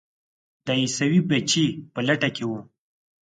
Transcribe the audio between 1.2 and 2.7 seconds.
بچي په لټه کې وم.